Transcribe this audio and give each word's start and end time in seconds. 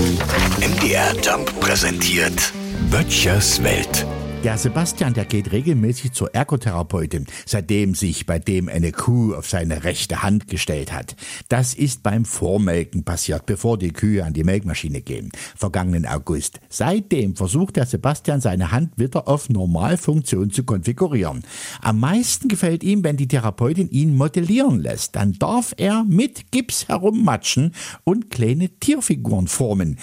MDR 0.00 1.14
Jump 1.22 1.60
präsentiert 1.60 2.52
Böttchers 2.90 3.62
Welt. 3.62 4.06
Der 4.42 4.56
Sebastian, 4.56 5.12
der 5.12 5.26
geht 5.26 5.52
regelmäßig 5.52 6.12
zur 6.12 6.34
Ergotherapeutin, 6.34 7.26
seitdem 7.44 7.94
sich 7.94 8.24
bei 8.24 8.38
dem 8.38 8.70
eine 8.70 8.90
Kuh 8.90 9.34
auf 9.34 9.46
seine 9.46 9.84
rechte 9.84 10.22
Hand 10.22 10.48
gestellt 10.48 10.94
hat. 10.94 11.14
Das 11.50 11.74
ist 11.74 12.02
beim 12.02 12.24
Vormelken 12.24 13.04
passiert, 13.04 13.44
bevor 13.44 13.76
die 13.76 13.92
Kühe 13.92 14.24
an 14.24 14.32
die 14.32 14.42
Melkmaschine 14.42 15.02
gehen, 15.02 15.30
vergangenen 15.54 16.06
August. 16.06 16.58
Seitdem 16.70 17.36
versucht 17.36 17.76
der 17.76 17.84
Sebastian 17.84 18.40
seine 18.40 18.72
Hand 18.72 18.96
wieder 18.96 19.28
auf 19.28 19.50
Normalfunktion 19.50 20.50
zu 20.50 20.64
konfigurieren. 20.64 21.44
Am 21.82 22.00
meisten 22.00 22.48
gefällt 22.48 22.82
ihm, 22.82 23.04
wenn 23.04 23.18
die 23.18 23.28
Therapeutin 23.28 23.90
ihn 23.90 24.16
modellieren 24.16 24.80
lässt. 24.80 25.16
Dann 25.16 25.34
darf 25.34 25.74
er 25.76 26.04
mit 26.04 26.50
Gips 26.50 26.88
herummatschen 26.88 27.74
und 28.04 28.30
kleine 28.30 28.70
Tierfiguren 28.70 29.48
formen. 29.48 29.98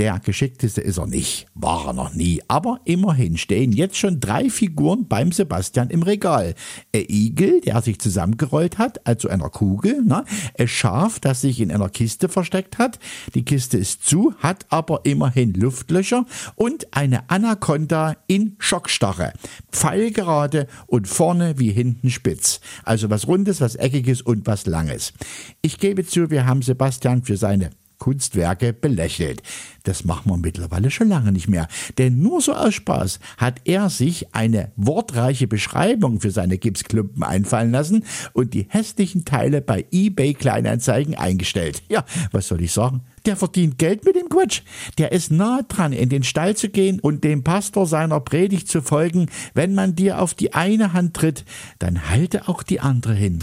Der 0.00 0.18
geschickteste 0.18 0.80
ist 0.80 0.96
er 0.96 1.06
nicht, 1.06 1.46
war 1.52 1.88
er 1.88 1.92
noch 1.92 2.14
nie, 2.14 2.40
aber 2.48 2.80
immerhin 2.86 3.36
stehen 3.36 3.70
jetzt 3.70 3.98
schon 3.98 4.18
drei 4.18 4.48
Figuren 4.48 5.06
beim 5.06 5.30
Sebastian 5.30 5.90
im 5.90 6.02
Regal. 6.02 6.54
Ein 6.94 7.04
Igel, 7.10 7.60
der 7.60 7.82
sich 7.82 7.98
zusammengerollt 7.98 8.78
hat, 8.78 9.06
also 9.06 9.28
einer 9.28 9.50
Kugel, 9.50 10.02
ne? 10.02 10.24
ein 10.58 10.68
Schaf, 10.68 11.20
das 11.20 11.42
sich 11.42 11.60
in 11.60 11.70
einer 11.70 11.90
Kiste 11.90 12.30
versteckt 12.30 12.78
hat, 12.78 12.98
die 13.34 13.44
Kiste 13.44 13.76
ist 13.76 14.06
zu, 14.06 14.32
hat 14.38 14.64
aber 14.70 15.00
immerhin 15.04 15.52
Luftlöcher 15.52 16.24
und 16.54 16.96
eine 16.96 17.28
Anaconda 17.28 18.16
in 18.26 18.56
Schockstarre, 18.58 19.34
pfeilgerade 19.70 20.66
und 20.86 21.08
vorne 21.08 21.58
wie 21.58 21.72
hinten 21.72 22.08
spitz, 22.08 22.60
also 22.84 23.10
was 23.10 23.28
Rundes, 23.28 23.60
was 23.60 23.74
Eckiges 23.74 24.22
und 24.22 24.46
was 24.46 24.64
Langes. 24.64 25.12
Ich 25.60 25.76
gebe 25.76 26.06
zu, 26.06 26.30
wir 26.30 26.46
haben 26.46 26.62
Sebastian 26.62 27.22
für 27.22 27.36
seine 27.36 27.68
Kunstwerke 28.00 28.72
belächelt. 28.72 29.42
Das 29.84 30.04
machen 30.04 30.30
wir 30.30 30.36
mittlerweile 30.36 30.90
schon 30.90 31.08
lange 31.08 31.30
nicht 31.32 31.48
mehr. 31.48 31.68
Denn 31.98 32.18
nur 32.18 32.40
so 32.40 32.52
aus 32.52 32.74
Spaß 32.74 33.20
hat 33.36 33.60
er 33.64 33.88
sich 33.88 34.34
eine 34.34 34.72
wortreiche 34.76 35.46
Beschreibung 35.46 36.20
für 36.20 36.30
seine 36.30 36.58
Gipsklumpen 36.58 37.22
einfallen 37.22 37.70
lassen 37.70 38.04
und 38.32 38.52
die 38.54 38.66
hässlichen 38.68 39.24
Teile 39.24 39.60
bei 39.60 39.86
eBay 39.92 40.34
Kleinanzeigen 40.34 41.14
eingestellt. 41.14 41.82
Ja, 41.88 42.04
was 42.32 42.48
soll 42.48 42.62
ich 42.62 42.72
sagen? 42.72 43.02
Der 43.26 43.36
verdient 43.36 43.78
Geld 43.78 44.04
mit 44.04 44.16
dem 44.16 44.28
Quatsch. 44.28 44.62
Der 44.98 45.12
ist 45.12 45.30
nahe 45.30 45.64
dran, 45.64 45.92
in 45.92 46.08
den 46.08 46.22
Stall 46.22 46.56
zu 46.56 46.70
gehen 46.70 47.00
und 47.00 47.22
dem 47.22 47.44
Pastor 47.44 47.86
seiner 47.86 48.20
Predigt 48.20 48.68
zu 48.68 48.80
folgen. 48.80 49.26
Wenn 49.54 49.74
man 49.74 49.94
dir 49.94 50.20
auf 50.20 50.34
die 50.34 50.54
eine 50.54 50.94
Hand 50.94 51.14
tritt, 51.14 51.44
dann 51.78 52.08
halte 52.08 52.48
auch 52.48 52.62
die 52.62 52.80
andere 52.80 53.14
hin. 53.14 53.40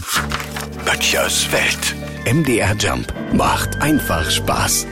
Böttchers 0.84 1.50
Welt. 1.52 1.94
MDR 2.30 2.76
Jump 2.76 3.14
macht 3.32 3.80
einfach 3.80 4.30
Spaß. 4.30 4.86